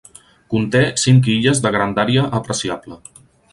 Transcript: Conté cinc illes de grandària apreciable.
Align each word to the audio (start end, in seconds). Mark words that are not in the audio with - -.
Conté 0.53 0.81
cinc 1.01 1.29
illes 1.35 1.63
de 1.67 1.73
grandària 1.77 2.25
apreciable. 2.41 3.01